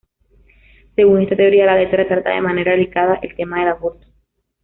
[0.95, 4.07] Según esta teoría, la letra trata de manera delicada el tema del aborto.